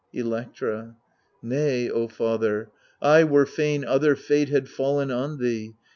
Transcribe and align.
Electra 0.13 0.95
Nay 1.43 1.87
O 1.87 2.07
father, 2.07 2.71
I 3.03 3.23
were 3.23 3.45
fain 3.45 3.85
Other 3.85 4.15
fate 4.15 4.49
had 4.49 4.65
faUen 4.67 5.15
on 5.15 5.37
thee. 5.37 5.75